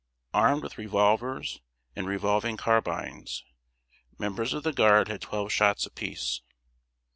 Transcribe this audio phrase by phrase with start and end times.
[0.33, 1.61] Armed with revolvers
[1.95, 3.43] and revolving carbines,
[4.17, 6.41] members of the Guard had twelve shots apiece.